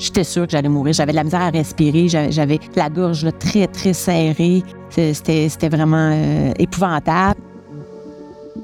[0.00, 0.92] j'étais sûre que j'allais mourir.
[0.94, 4.64] J'avais de la misère à respirer, j'avais la gorge très, très serrée.
[4.88, 7.40] C'était vraiment euh, épouvantable.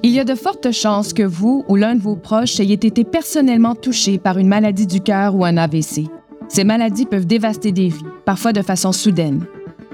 [0.03, 3.04] Il y a de fortes chances que vous ou l'un de vos proches ayez été
[3.04, 6.09] personnellement touché par une maladie du cœur ou un AVC.
[6.49, 9.44] Ces maladies peuvent dévaster des vies, parfois de façon soudaine.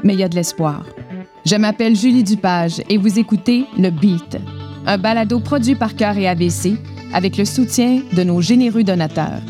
[0.03, 0.85] Mais il y a de l'espoir.
[1.45, 4.39] Je m'appelle Julie Dupage et vous écoutez Le Beat,
[4.87, 6.77] un balado produit par Cœur et AVC
[7.13, 9.41] avec le soutien de nos généreux donateurs.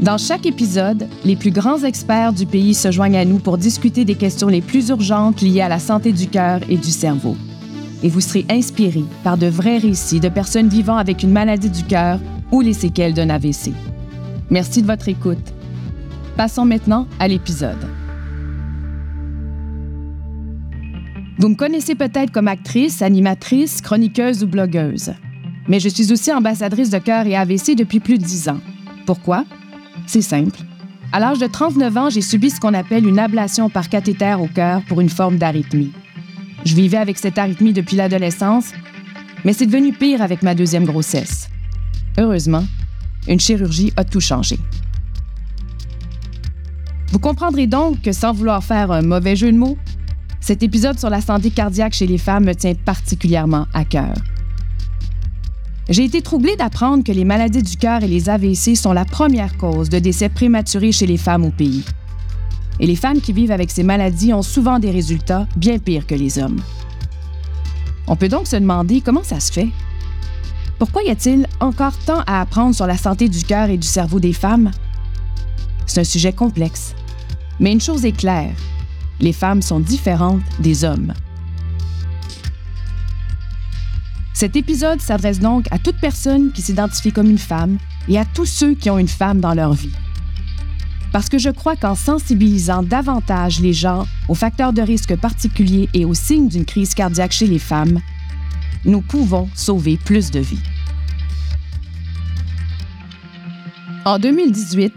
[0.00, 4.04] Dans chaque épisode, les plus grands experts du pays se joignent à nous pour discuter
[4.04, 7.34] des questions les plus urgentes liées à la santé du cœur et du cerveau.
[8.02, 11.82] Et vous serez inspiré par de vrais récits de personnes vivant avec une maladie du
[11.82, 12.20] cœur
[12.52, 13.72] ou les séquelles d'un AVC.
[14.50, 15.54] Merci de votre écoute.
[16.36, 17.88] Passons maintenant à l'épisode.
[21.38, 25.14] Vous me connaissez peut-être comme actrice, animatrice, chroniqueuse ou blogueuse.
[25.68, 28.60] Mais je suis aussi ambassadrice de cœur et AVC depuis plus de dix ans.
[29.06, 29.44] Pourquoi?
[30.06, 30.58] C'est simple.
[31.12, 34.48] À l'âge de 39 ans, j'ai subi ce qu'on appelle une ablation par cathéter au
[34.48, 35.92] cœur pour une forme d'arythmie.
[36.64, 38.72] Je vivais avec cette arythmie depuis l'adolescence,
[39.44, 41.48] mais c'est devenu pire avec ma deuxième grossesse.
[42.18, 42.64] Heureusement,
[43.28, 44.58] une chirurgie a tout changé.
[47.12, 49.78] Vous comprendrez donc que sans vouloir faire un mauvais jeu de mots,
[50.40, 54.14] cet épisode sur la santé cardiaque chez les femmes me tient particulièrement à cœur.
[55.88, 59.56] J'ai été troublée d'apprendre que les maladies du cœur et les AVC sont la première
[59.56, 61.84] cause de décès prématurés chez les femmes au pays.
[62.80, 66.16] Et les femmes qui vivent avec ces maladies ont souvent des résultats bien pires que
[66.16, 66.60] les hommes.
[68.08, 69.68] On peut donc se demander comment ça se fait.
[70.78, 74.18] Pourquoi y a-t-il encore tant à apprendre sur la santé du cœur et du cerveau
[74.18, 74.72] des femmes?
[75.86, 76.94] C'est un sujet complexe.
[77.60, 78.54] Mais une chose est claire,
[79.20, 81.14] les femmes sont différentes des hommes.
[84.36, 88.44] Cet épisode s'adresse donc à toute personne qui s'identifie comme une femme et à tous
[88.44, 89.94] ceux qui ont une femme dans leur vie.
[91.10, 96.04] Parce que je crois qu'en sensibilisant davantage les gens aux facteurs de risque particuliers et
[96.04, 97.98] aux signes d'une crise cardiaque chez les femmes,
[98.84, 100.62] nous pouvons sauver plus de vies.
[104.04, 104.92] En 2018,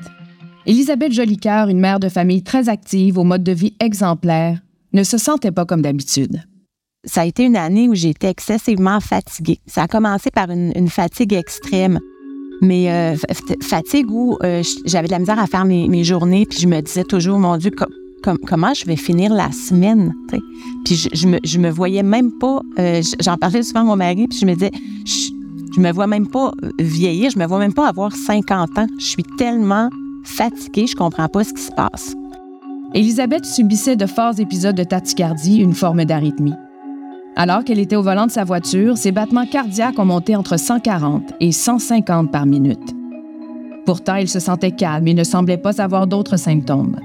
[0.66, 4.60] Elisabeth Jolicoeur, une mère de famille très active, au mode de vie exemplaire,
[4.92, 6.44] ne se sentait pas comme d'habitude.
[7.06, 9.60] Ça a été une année où j'étais excessivement fatiguée.
[9.68, 12.00] Ça a commencé par une, fatigue extrême,
[12.62, 13.16] mais euh,
[13.62, 17.06] fatigue où euh, j'avais de la misère à faire mes, journées, puis je me disais
[17.06, 17.72] toujours, mon Dieu,
[18.22, 20.14] comment je vais finir la semaine?
[20.84, 21.10] Puis je,
[21.42, 24.54] je, me, voyais même pas, euh, j'en parlais souvent à mon mari, puis je me
[24.56, 24.72] disais,
[25.06, 25.30] je,
[25.74, 28.88] je me vois même pas vieillir, je me vois même pas avoir 50 ans.
[29.00, 29.90] Je suis tellement
[30.26, 32.14] fatiguée, je comprends pas ce qui se passe.
[32.94, 36.56] Elisabeth subissait de forts épisodes de tachycardie, une forme d'arythmie.
[37.42, 41.36] Alors qu'elle était au volant de sa voiture, ses battements cardiaques ont monté entre 140
[41.40, 42.94] et 150 par minute.
[43.86, 47.00] Pourtant, elle se sentait calme et ne semblait pas avoir d'autres symptômes.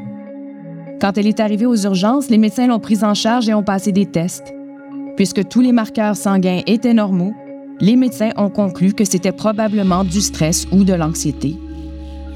[1.00, 3.92] Quand elle est arrivée aux urgences, les médecins l'ont prise en charge et ont passé
[3.92, 4.52] des tests.
[5.14, 7.32] Puisque tous les marqueurs sanguins étaient normaux,
[7.78, 11.54] les médecins ont conclu que c'était probablement du stress ou de l'anxiété.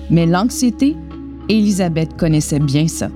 [0.08, 0.94] Mais l'anxiété,
[1.48, 3.08] Elisabeth connaissait bien ça.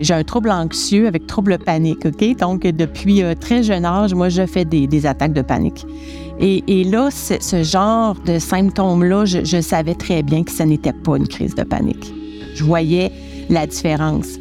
[0.00, 2.36] J'ai un trouble anxieux avec trouble panique, OK?
[2.36, 5.84] Donc, depuis euh, très jeune âge, moi, je fais des, attaques de panique.
[6.40, 11.26] Et, là, ce genre de symptômes-là, je, savais très bien que ce n'était pas une
[11.26, 12.12] crise de panique.
[12.54, 13.10] Je voyais
[13.50, 14.38] la différence.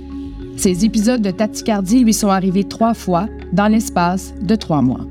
[0.57, 5.05] Ces épisodes de tachycardie lui sont arrivés trois fois dans l'espace de trois mois.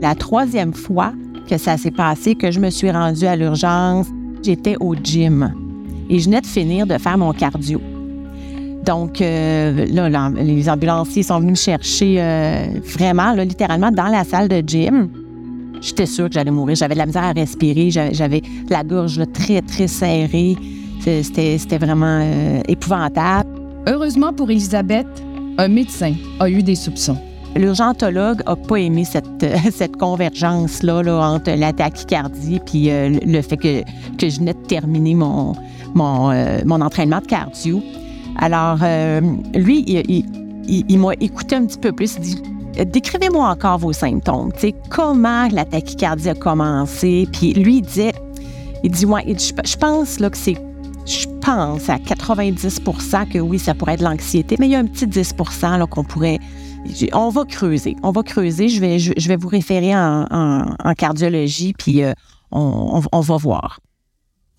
[0.00, 1.12] La troisième fois
[1.48, 4.06] que ça s'est passé, que je me suis rendue à l'urgence,
[4.42, 5.52] j'étais au gym
[6.08, 7.80] et je venais de finir de faire mon cardio.
[8.84, 12.66] Donc, euh, là, les ambulanciers sont venus me chercher euh,
[12.96, 15.08] vraiment, là, littéralement, dans la salle de gym.
[15.80, 16.76] J'étais sûre que j'allais mourir.
[16.76, 17.90] J'avais de la misère à respirer.
[17.90, 20.56] J'avais la gorge très, très serrée.
[21.00, 23.48] C'était vraiment euh, épouvantable.
[23.86, 25.06] Heureusement pour Elisabeth,
[25.58, 27.18] un médecin a eu des soupçons.
[27.56, 33.82] L'urgentologue n'a pas aimé cette, cette convergence-là là, entre la tachycardie puis le fait que,
[34.16, 35.52] que je venais de terminer mon,
[35.94, 36.32] mon,
[36.64, 37.82] mon entraînement de cardio.
[38.38, 39.20] Alors, euh,
[39.54, 39.84] lui,
[40.66, 42.16] il, m'a écouté un petit peu plus.
[42.16, 42.42] Il dit
[42.86, 44.52] Décrivez-moi encore vos symptômes.
[44.88, 47.28] comment la tachycardie a commencé?
[47.32, 48.12] Puis lui, il disait
[48.82, 50.56] Il dit Ouais, je pense là, que c'est.
[51.04, 54.86] Je pense à 90% que oui, ça pourrait être l'anxiété, mais il y a un
[54.86, 56.38] petit 10% qu'on pourrait.
[57.12, 57.96] On va creuser.
[58.02, 58.68] On va creuser.
[58.68, 62.12] Je vais, je, vais vous référer en, cardiologie, puis euh,
[62.50, 63.80] on va voir.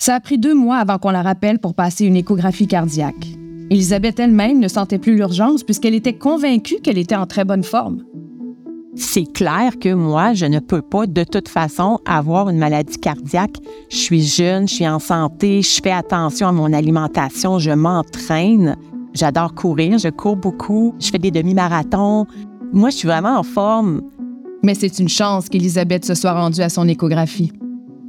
[0.03, 3.37] Ça a pris deux mois avant qu'on la rappelle pour passer une échographie cardiaque.
[3.73, 8.03] Elisabeth elle-même ne sentait plus l'urgence puisqu'elle était convaincue qu'elle était en très bonne forme.
[8.95, 13.57] c'est clair que moi, je ne peux pas de toute façon avoir une maladie cardiaque.
[13.89, 18.77] Je suis jeune, je suis en santé, je fais attention à mon alimentation, je m'entraîne.
[19.15, 22.27] J'adore courir, je cours beaucoup, je fais des demi-marathons.
[22.71, 24.03] Moi, je suis vraiment en forme.
[24.61, 27.51] Mais c'est une chance qu'Elisabeth se soit rendue à son échographie.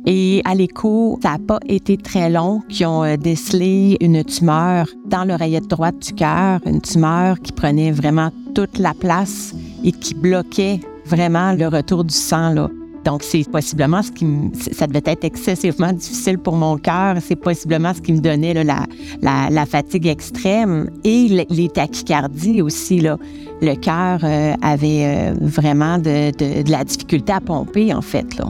[0.07, 4.87] Et à l'écho, ça n'a pas été très long qu'ils ont euh, décelé une tumeur
[5.07, 10.15] dans l'oreillette droite du cœur, une tumeur qui prenait vraiment toute la place et qui
[10.15, 12.51] bloquait vraiment le retour du sang.
[12.51, 12.69] Là.
[13.05, 17.17] Donc, c'est possiblement ce qui me, ça devait être excessivement difficile pour mon cœur.
[17.21, 18.87] C'est possiblement ce qui me donnait la,
[19.23, 23.01] la, fatigue extrême et les tachycardies aussi.
[23.01, 23.19] Là.
[23.61, 28.39] Le cœur euh, avait euh, vraiment de, de, de, la difficulté à pomper, en fait.
[28.39, 28.47] Là.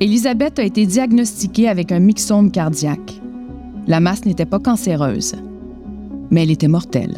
[0.00, 3.20] Elisabeth a été diagnostiquée avec un myxome cardiaque.
[3.86, 5.36] La masse n'était pas cancéreuse,
[6.30, 7.14] mais elle était mortelle.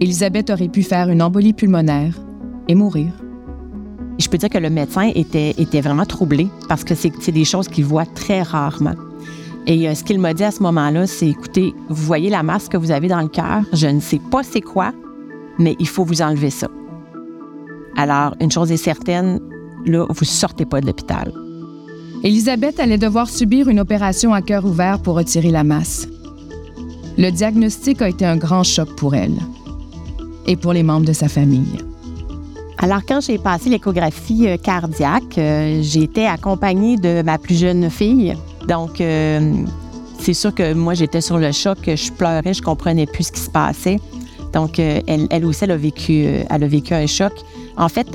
[0.00, 2.14] Elisabeth aurait pu faire une embolie pulmonaire
[2.68, 3.10] et mourir.
[4.18, 7.66] Je peux dire que le médecin était, était vraiment troublé parce que c'est des choses
[7.66, 8.94] qu'il voit très rarement.
[9.66, 12.68] Et euh, ce qu'il m'a dit à ce moment-là, c'est écoutez, vous voyez la masse
[12.68, 14.92] que vous avez dans le cœur, je ne sais pas c'est quoi,
[15.58, 16.68] mais il faut vous enlever ça.
[17.96, 19.40] Alors, une chose est certaine,
[19.86, 21.32] là, vous sortez pas de l'hôpital.
[22.22, 26.06] Elisabeth allait devoir subir une opération à cœur ouvert pour retirer la masse.
[27.16, 29.38] Le diagnostic a été un grand choc pour elle
[30.46, 31.78] et pour les membres de sa famille.
[32.82, 38.34] Alors, quand j'ai passé l'échographie euh, cardiaque, euh, été accompagnée de ma plus jeune fille.
[38.66, 39.52] Donc, euh,
[40.18, 43.40] c'est sûr que moi, j'étais sur le choc, je pleurais, je comprenais plus ce qui
[43.40, 44.00] se passait.
[44.54, 47.32] Donc, elle, aussi, elle a, vécu, a vécu un choc.
[47.76, 48.08] En fait,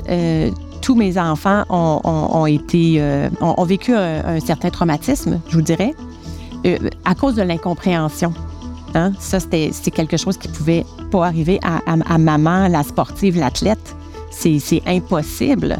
[0.86, 5.92] tous mes enfants ont, été, euh, ont, vécu un, certain traumatisme, je vous dirais,
[6.64, 8.32] euh, à cause de l'incompréhension.
[8.94, 9.10] Hein?
[9.18, 13.96] Ça, c'était quelque chose qui pouvait pas arriver à, maman, la sportive, l'athlète.
[14.30, 15.76] C'est impossible.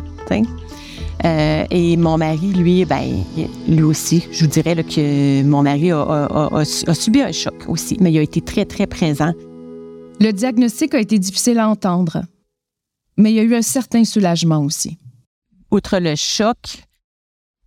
[1.25, 3.23] Euh, et mon mari, lui, ben,
[3.69, 6.65] lui aussi, je vous dirais que mon mari a,
[6.95, 9.33] subi un choc aussi, mais il a été très, très présent.
[10.19, 12.23] Le diagnostic a été difficile à entendre
[13.17, 14.99] mais il y a eu un certain soulagement aussi.
[15.71, 16.85] Outre le choc,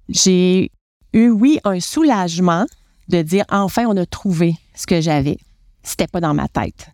[0.07, 0.71] j'ai
[1.13, 2.65] eu, oui, un soulagement
[3.07, 5.37] de dire enfin on a trouvé ce que j'avais.
[5.83, 6.89] C'était pas dans ma tête.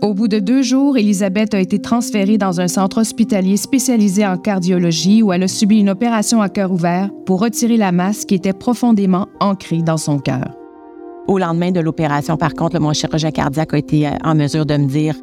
[0.00, 4.38] Au bout de deux jours, Elisabeth a été transférée dans un centre hospitalier spécialisé en
[4.38, 8.36] cardiologie où elle a subi une opération à cœur ouvert pour retirer la masse qui
[8.36, 10.54] était profondément ancrée dans son cœur.
[11.26, 14.76] Au lendemain de l'opération, par contre, mon chirurgien cardiaque a été euh, en mesure de
[14.76, 15.16] me dire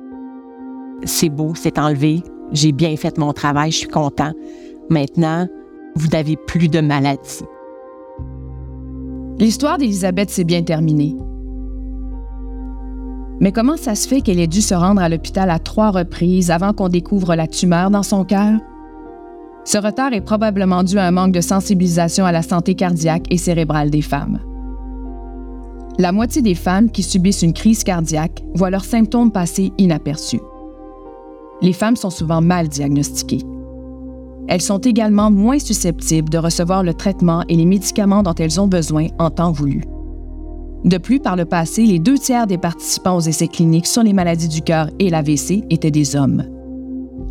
[1.05, 4.31] c'est beau, c'est enlevé, j'ai bien fait mon travail, je suis content.
[4.89, 5.47] Maintenant,
[5.95, 7.43] vous n'avez plus de maladie.
[9.39, 11.15] L'histoire d'Elisabeth s'est bien terminée.
[13.41, 16.51] Mais comment ça se fait qu'elle ait dû se rendre à l'hôpital à trois reprises
[16.51, 18.59] avant qu'on découvre la tumeur dans son cœur?
[19.65, 23.37] Ce retard est probablement dû à un manque de sensibilisation à la santé cardiaque et
[23.37, 24.39] cérébrale des femmes.
[25.97, 30.41] La moitié des femmes qui subissent une crise cardiaque voient leurs symptômes passer inaperçus
[31.61, 33.41] les femmes sont souvent mal diagnostiquées.
[34.47, 38.67] Elles sont également moins susceptibles de recevoir le traitement et les médicaments dont elles ont
[38.67, 39.83] besoin en temps voulu.
[40.83, 44.13] De plus, par le passé, les deux tiers des participants aux essais cliniques sur les
[44.13, 46.43] maladies du cœur et l'AVC étaient des hommes.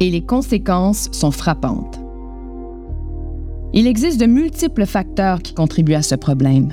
[0.00, 2.00] Et les conséquences sont frappantes.
[3.72, 6.72] Il existe de multiples facteurs qui contribuent à ce problème.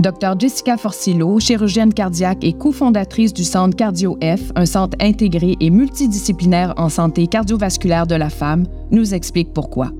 [0.00, 6.74] Dr Jessica Forcillo, chirurgienne cardiaque et cofondatrice du Centre Cardio-F, un centre intégré et multidisciplinaire
[6.76, 9.90] en santé cardiovasculaire de la femme, nous explique pourquoi.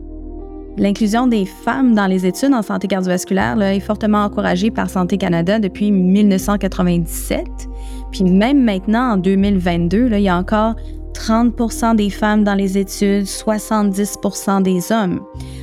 [0.76, 5.58] L'inclusion des femmes dans les études en santé cardiovasculaire est fortement encouragée par Santé Canada
[5.58, 7.46] depuis 1997.
[8.12, 10.74] Puis même maintenant, en 2022, il y a encore
[11.14, 15.20] 30% des femmes dans les études, 70% des hommes.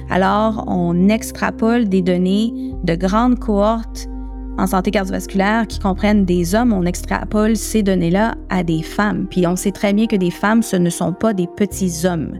[0.10, 2.52] Alors, on extrapole des données
[2.84, 4.10] de grandes cohortes
[4.58, 9.28] en santé cardiovasculaire qui comprennent des hommes, on extrapole ces données-là à des femmes.
[9.30, 12.38] Puis on sait très bien que des femmes, ce ne sont pas des petits hommes.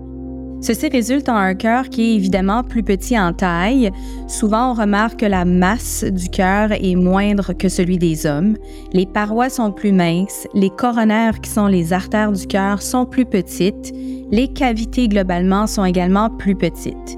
[0.64, 3.92] Ceci résulte en un cœur qui est évidemment plus petit en taille.
[4.30, 8.56] Souvent, on remarque que la masse du cœur est moindre que celui des hommes.
[8.94, 13.26] Les parois sont plus minces, les coronaires, qui sont les artères du cœur, sont plus
[13.26, 13.94] petites.
[14.32, 17.18] Les cavités, globalement, sont également plus petites.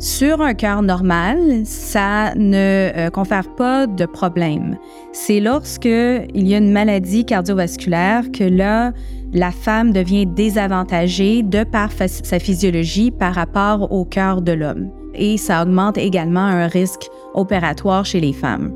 [0.00, 4.76] Sur un cœur normal, ça ne euh, confère pas de problème.
[5.12, 8.92] C'est lorsque il y a une maladie cardiovasculaire que là,
[9.32, 14.90] la femme devient désavantagée de par sa physiologie par rapport au cœur de l'homme.
[15.14, 18.72] Et ça augmente également un risque opératoire chez les femmes.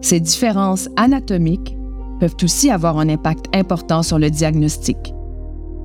[0.00, 1.76] Ces différences anatomiques
[2.20, 4.96] peuvent aussi avoir un impact important sur le diagnostic.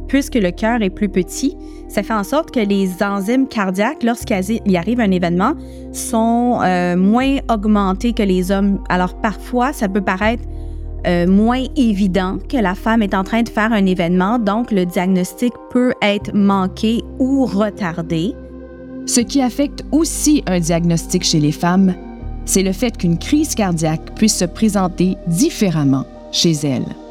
[0.08, 1.58] Puisque le cœur est plus petit,
[1.94, 5.54] Ça fait en sorte que les enzymes cardiaques, lorsqu'il arrive un événement,
[5.92, 8.80] sont euh, moins augmentées que les hommes.
[8.90, 10.42] Alors parfois, ça peut paraître
[11.06, 14.88] euh, moins évident que la femme est en train de faire un événement, donc le
[14.88, 18.34] diagnostic peut être manqué ou retardé.
[19.06, 21.94] Ce qui affecte aussi un diagnostic chez les femmes,
[22.46, 27.03] c'est le fait qu'une crise cardiaque puisse se présenter différemment chez elles.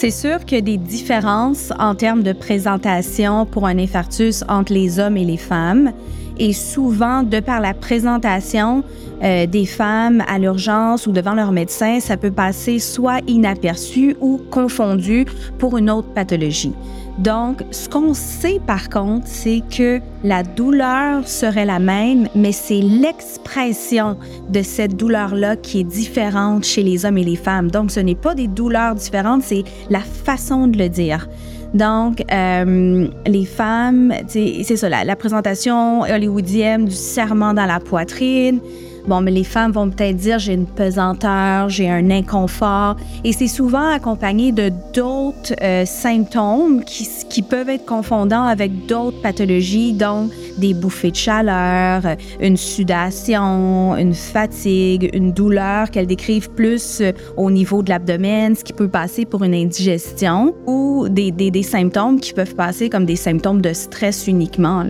[0.00, 4.72] C'est sûr qu'il y a des différences en termes de présentation pour un infarctus entre
[4.72, 5.92] les hommes et les femmes.
[6.38, 8.84] Et souvent, de par la présentation
[9.22, 14.40] euh, des femmes à l'urgence ou devant leur médecin, ça peut passer soit inaperçu ou
[14.50, 15.26] confondu
[15.58, 16.72] pour une autre pathologie.
[17.18, 22.80] Donc, ce qu'on sait par contre, c'est que la douleur serait la même, mais c'est
[22.80, 24.16] l'expression
[24.48, 27.72] de cette douleur-là qui est différente chez les hommes et les femmes.
[27.72, 31.28] Donc, ce n'est pas des douleurs différentes, c'est la façon de le dire.
[31.74, 38.60] Donc, euh, les femmes, c'est ça, la, la présentation hollywoodienne du serment dans la poitrine,
[39.08, 43.48] Bon, mais les femmes vont peut-être dire j'ai une pesanteur, j'ai un inconfort, et c'est
[43.48, 50.74] souvent accompagné de d'autres euh, symptômes qui, peuvent être confondants avec d'autres pathologies, dont des
[50.74, 52.02] bouffées de chaleur,
[52.40, 58.64] une sudation, une fatigue, une douleur qu'elles décrivent plus euh, au niveau de l'abdomen, ce
[58.64, 63.16] qui peut passer pour une indigestion, ou des, des, symptômes qui peuvent passer comme des
[63.16, 64.84] symptômes de stress uniquement.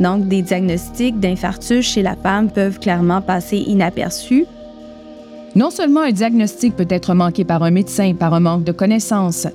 [0.00, 4.46] Donc, des diagnostics d'infarctus chez la femme peuvent clairement passer inaperçu.
[5.56, 9.48] Non seulement un diagnostic peut être manqué par un médecin par un manque de connaissances,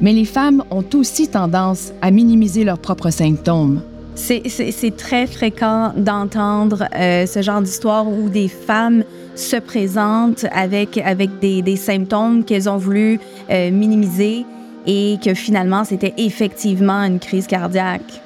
[0.00, 3.80] mais les femmes ont aussi tendance à minimiser leurs propres symptômes.
[4.14, 9.04] C'est très fréquent d'entendre euh, ce genre d'histoire où des femmes
[9.36, 13.20] se présentent avec, avec des, des symptômes qu'elles ont voulu
[13.50, 14.44] euh, minimiser
[14.86, 18.20] et que finalement c'était effectivement une crise cardiaque.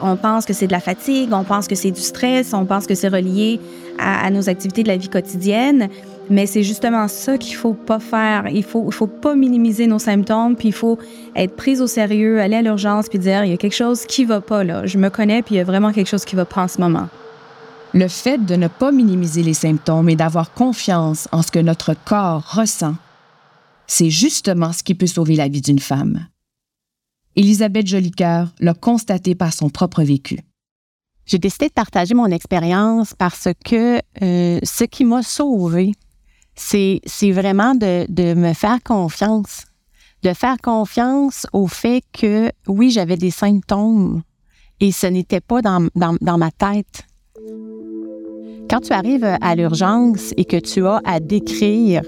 [0.00, 2.86] On pense que c'est de la fatigue, on pense que c'est du stress, on pense
[2.86, 3.60] que c'est relié
[3.98, 5.88] à, nos activités de la vie quotidienne.
[6.30, 8.46] Mais c'est justement ça qu'il faut pas faire.
[8.50, 10.98] Il faut, il faut pas minimiser nos symptômes, puis il faut
[11.36, 14.24] être pris au sérieux, aller à l'urgence, puis dire il y a quelque chose qui
[14.24, 14.86] va pas là.
[14.86, 16.80] Je me connais, puis il y a vraiment quelque chose qui va pas en ce
[16.80, 17.08] moment.
[17.92, 21.94] Le fait de ne pas minimiser les symptômes et d'avoir confiance en ce que notre
[22.04, 22.94] corps ressent,
[23.86, 26.26] c'est justement ce qui peut sauver la vie d'une femme.
[27.36, 30.38] Elisabeth Jolicoeur l'a constaté par son propre vécu.
[31.26, 35.92] J'ai décidé de partager mon expérience parce que euh, ce qui m'a sauvée,
[36.54, 39.64] c'est, c'est vraiment de, de me faire confiance.
[40.22, 44.22] De faire confiance au fait que, oui, j'avais des symptômes
[44.80, 47.06] et ce n'était pas dans, dans, dans ma tête.
[48.70, 52.02] Quand tu arrives à l'urgence et que tu as à décrire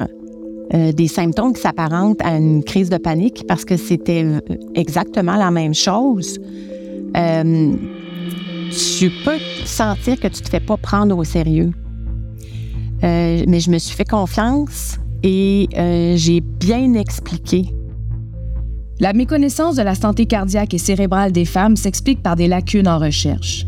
[0.75, 4.41] euh, des symptômes qui s'apparentent à une crise de panique parce que c'était euh,
[4.75, 6.41] exactement la même chose.
[7.17, 7.73] Euh,
[8.99, 11.71] tu peux sentir que tu te fais pas prendre au sérieux.
[13.03, 15.69] mais je me suis fait confiance et
[16.17, 17.67] j'ai bien expliqué.
[18.99, 22.99] La méconnaissance de la santé cardiaque et cérébrale des femmes s'explique par des lacunes en
[22.99, 23.67] recherche.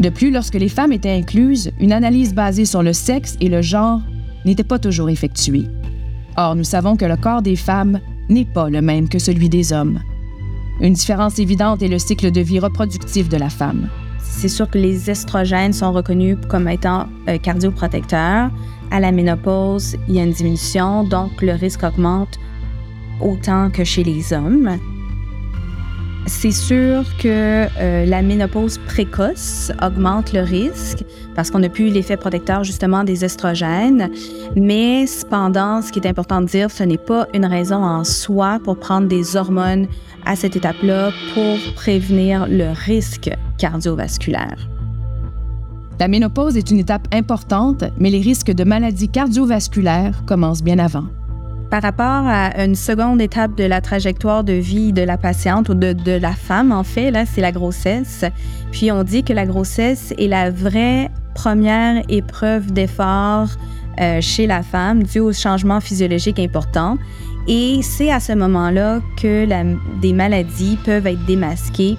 [0.00, 3.62] De plus, lorsque les femmes étaient incluses, une analyse basée sur le sexe et le
[3.62, 4.00] genre
[4.44, 5.66] n'était pas toujours effectuée.
[6.36, 9.72] Or, nous savons que le corps des femmes n'est pas le même que celui des
[9.72, 10.00] hommes.
[10.80, 13.88] Une différence évidente est le cycle de vie reproductif de la femme.
[14.18, 18.50] C'est sûr que les estrogènes sont reconnus comme étant euh, cardioprotecteurs.
[18.90, 22.38] À la ménopause, il y a une diminution, donc le risque augmente
[23.20, 24.78] autant que chez les hommes.
[26.26, 32.16] C'est sûr que euh, la ménopause précoce augmente le risque parce qu'on n'a plus l'effet
[32.16, 34.10] protecteur justement des estrogènes.
[34.56, 38.60] Mais cependant, ce qui est important de dire, ce n'est pas une raison en soi
[38.62, 39.86] pour prendre des hormones
[40.24, 44.68] à cette étape-là pour prévenir le risque cardiovasculaire.
[45.98, 51.04] La ménopause est une étape importante, mais les risques de maladies cardiovasculaires commencent bien avant
[51.70, 55.74] par rapport à une seconde étape de la trajectoire de vie de la patiente ou
[55.74, 58.24] de, la femme, en fait, là, c'est la grossesse.
[58.72, 63.48] Puis on dit que la grossesse est la vraie première épreuve d'effort
[64.00, 66.98] euh, chez la femme due aux changements physiologiques importants.
[67.46, 69.46] Et c'est à ce moment-là que
[70.00, 71.96] des maladies peuvent être démasquées.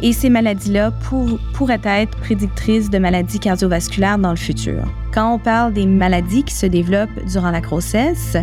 [0.00, 4.84] Et ces maladies-là pour, pourraient être prédictrices de maladies cardiovasculaires dans le futur.
[5.12, 8.36] Quand on parle des maladies qui se développent durant la grossesse,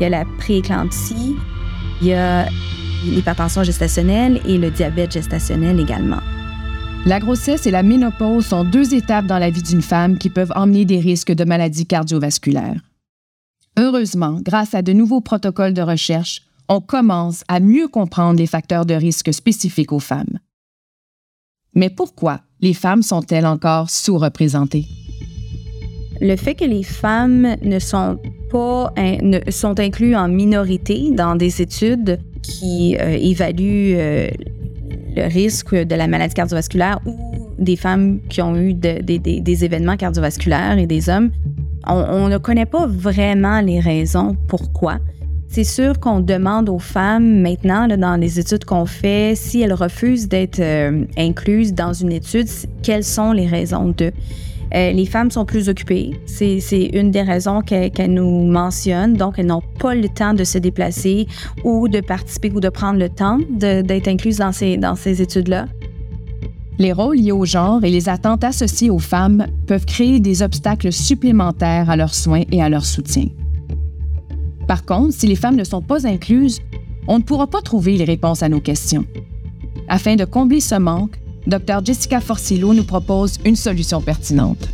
[0.00, 1.36] il y a la prééclampsie,
[2.00, 2.46] il y a
[3.04, 6.20] l'hypertension gestationnelle et le diabète gestationnel également.
[7.04, 10.52] La grossesse et la ménopause sont deux étapes dans la vie d'une femme qui peuvent
[10.54, 12.80] emmener des risques de maladies cardiovasculaires.
[13.76, 18.86] Heureusement, grâce à de nouveaux protocoles de recherche, on commence à mieux comprendre les facteurs
[18.86, 20.38] de risque spécifiques aux femmes.
[21.74, 24.86] Mais pourquoi les femmes sont-elles encore sous-représentées?
[26.20, 28.18] Le fait que les femmes ne sont
[28.50, 34.28] pas ne, sont incluses en minorité dans des études qui euh, évaluent euh,
[35.16, 37.18] le risque de la maladie cardiovasculaire ou
[37.58, 41.30] des femmes qui ont eu des événements cardiovasculaires et des hommes,
[41.86, 44.98] on, ne connaît pas vraiment les raisons pourquoi.
[45.54, 50.26] C'est sûr qu'on demande aux femmes maintenant, dans les études qu'on fait, si elles refusent
[50.26, 52.48] d'être euh, incluses dans une étude,
[52.82, 54.12] quelles sont les raisons d'eux.
[54.74, 56.18] Euh, les femmes sont plus occupées.
[56.24, 59.12] C'est une des raisons qu'elles nous mentionnent.
[59.12, 61.26] Donc, elles n'ont pas le temps de se déplacer
[61.64, 65.66] ou de participer ou de prendre le temps d'être incluses dans ces études-là.
[66.78, 70.92] Les rôles liés au genre et les attentes associées aux femmes peuvent créer des obstacles
[70.92, 73.26] supplémentaires à leurs soins et à leur soutien.
[74.66, 76.60] Par contre, si les femmes ne sont pas incluses,
[77.08, 79.04] on ne pourra pas trouver les réponses à nos questions.
[79.88, 84.68] Afin de combler ce manque, Dr Jessica Forcillo nous propose une solution pertinente.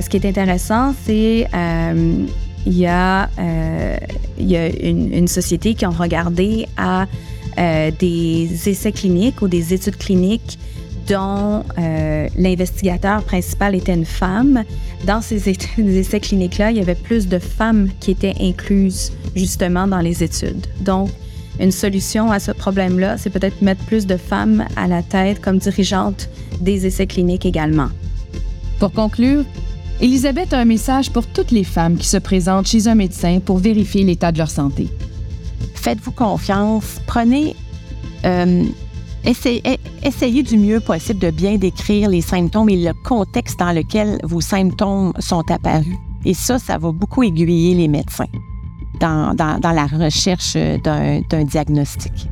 [0.00, 2.26] Ce qui est intéressant, c'est euh,
[2.66, 3.96] il y a, euh,
[4.38, 7.06] y a une, société qui a regardé à
[7.58, 10.58] euh, des essais cliniques ou des études cliniques
[11.08, 14.64] dont euh, l'investigateur principal était une femme.
[15.04, 15.48] Dans ces
[15.78, 20.66] essais cliniques-là, il y avait plus de femmes qui étaient incluses justement dans les études.
[20.80, 21.10] Donc,
[21.58, 25.58] une solution à ce problème-là, c'est peut-être mettre plus de femmes à la tête comme
[25.58, 26.28] dirigeantes
[26.60, 27.88] des essais cliniques également.
[28.78, 29.44] Pour conclure,
[30.00, 33.56] Elisabeth a un message pour toutes les femmes qui se présentent chez un médecin pour
[33.56, 34.88] vérifier l'état de leur santé.
[35.74, 37.56] Faites-vous confiance, prenez
[38.26, 38.64] euh,
[39.26, 44.40] essayez, du mieux possible de bien décrire les symptômes et le contexte dans lequel vos
[44.40, 45.96] symptômes sont apparus.
[46.24, 48.26] Et ça, ça va beaucoup aiguiller les médecins
[49.00, 52.28] dans, dans la recherche d'un diagnostic.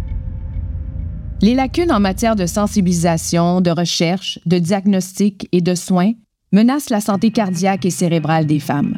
[1.43, 6.13] Les lacunes en matière de sensibilisation, de recherche, de diagnostic et de soins
[6.53, 8.97] menacent la santé cardiaque et cérébrale des femmes.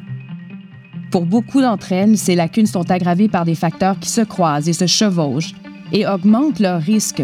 [1.10, 4.74] Pour beaucoup d'entre elles, ces lacunes sont aggravées par des facteurs qui se croisent et
[4.74, 5.54] se chevauchent
[5.92, 7.22] et augmentent leur risque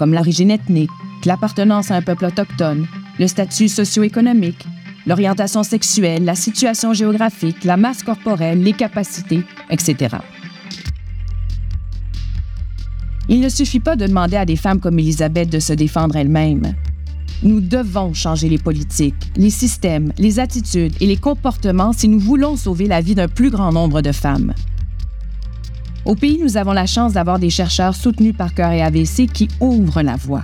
[0.00, 0.88] comme l'origine ethnique,
[1.26, 2.86] l'appartenance à un peuple autochtone,
[3.18, 4.64] le statut socio-économique,
[5.06, 10.16] l'orientation sexuelle, la situation géographique, la masse corporelle, les capacités, etc.
[13.28, 16.74] Il ne suffit pas de demander à des femmes comme Elisabeth de se défendre elles-mêmes.
[17.42, 22.56] Nous devons changer les politiques, les systèmes, les attitudes et les comportements si nous voulons
[22.56, 24.54] sauver la vie d'un plus grand nombre de femmes.
[26.10, 29.46] Au pays, nous avons la chance d'avoir des chercheurs soutenus par Cœur et AVC qui
[29.60, 30.42] ouvrent la voie.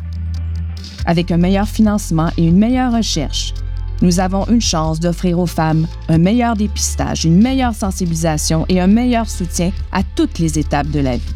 [1.07, 3.53] Avec un meilleur financement et une meilleure recherche,
[4.01, 8.87] nous avons une chance d'offrir aux femmes un meilleur dépistage, une meilleure sensibilisation et un
[8.87, 11.35] meilleur soutien à toutes les étapes de la vie.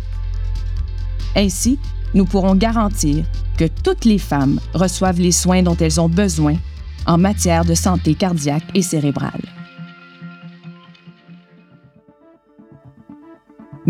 [1.35, 1.81] Ainsi,
[2.15, 3.25] nous pourrons garantir
[3.59, 6.55] que toutes les femmes reçoivent les soins dont elles ont besoin
[7.05, 9.60] en matière de santé cardiaque et cérébrale.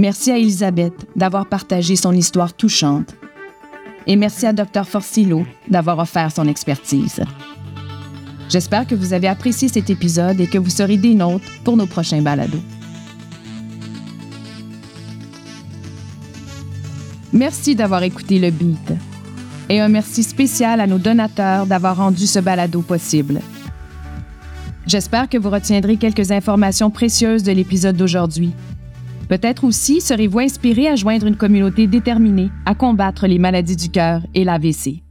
[0.01, 3.15] Merci à Elisabeth d'avoir partagé son histoire touchante.
[4.07, 7.21] Et merci à Dr Forcillo d'avoir offert son expertise.
[8.49, 11.85] J'espère que vous avez apprécié cet épisode et que vous serez des nôtres pour nos
[11.85, 12.63] prochains balados.
[17.35, 18.95] Merci d'avoir écouté le beat.
[19.69, 23.43] Et un merci spécial à nos donateurs d'avoir rendu ce balado possible.
[24.87, 28.55] J'espère que vous retiendrez quelques informations précieuses de l'épisode d'aujourd'hui
[29.31, 34.23] Peut-être aussi serez-vous inspiré à joindre une communauté déterminée à combattre les maladies du cœur
[34.35, 35.05] et l'AVC.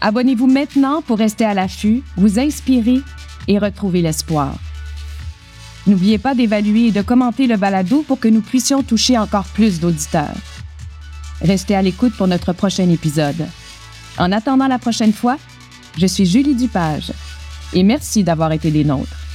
[0.00, 3.02] Abonnez-vous maintenant pour rester à l'affût, vous inspirer
[3.46, 4.54] et retrouver l'espoir.
[5.86, 9.80] N'oubliez pas d'évaluer et de commenter le balado pour que nous puissions toucher encore plus
[9.80, 10.36] d'auditeurs.
[11.42, 13.46] Restez à l'écoute pour notre prochain épisode.
[14.16, 15.36] En attendant la prochaine fois,
[15.98, 17.12] je suis Julie Dupage
[17.74, 19.27] et merci d'avoir été des nôtres.